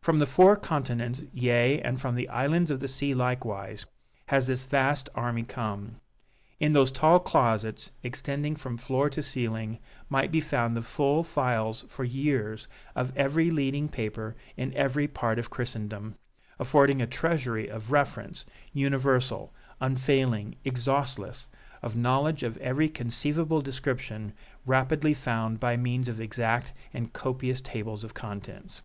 From 0.00 0.18
the 0.18 0.26
four 0.26 0.56
continents, 0.56 1.22
yea, 1.32 1.80
and 1.82 2.00
from 2.00 2.16
the 2.16 2.28
islands 2.28 2.72
of 2.72 2.80
the 2.80 2.88
sea 2.88 3.14
likewise, 3.14 3.86
has 4.26 4.48
this 4.48 4.66
vast 4.66 5.08
army 5.14 5.44
come. 5.44 6.00
In 6.58 6.72
those 6.72 6.90
tall 6.90 7.20
closets 7.20 7.92
extending 8.02 8.56
from 8.56 8.76
floor 8.76 9.08
to 9.10 9.22
ceiling 9.22 9.78
might 10.08 10.32
be 10.32 10.40
found 10.40 10.76
the 10.76 10.82
full 10.82 11.22
files 11.22 11.82
for 11.88 12.02
years 12.02 12.66
of 12.96 13.16
every 13.16 13.48
leading 13.52 13.88
paper 13.88 14.34
in 14.56 14.74
every 14.74 15.06
part 15.06 15.38
of 15.38 15.50
Christendom, 15.50 16.16
affording 16.58 17.00
a 17.00 17.06
treasury 17.06 17.68
of 17.68 17.92
reference, 17.92 18.44
universal, 18.72 19.54
unfailing, 19.80 20.56
exhaustless, 20.64 21.46
of 21.80 21.94
knowledge 21.94 22.42
of 22.42 22.56
every 22.58 22.88
conceivable 22.88 23.60
description, 23.62 24.32
rapidly 24.66 25.14
found 25.14 25.60
by 25.60 25.76
means 25.76 26.08
of 26.08 26.20
exact 26.20 26.72
and 26.92 27.12
copious 27.12 27.60
tables 27.60 28.02
of 28.02 28.14
contents. 28.14 28.82